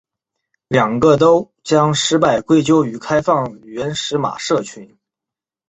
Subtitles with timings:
[0.67, 4.97] 两个都将失败归咎于开放原始码社群。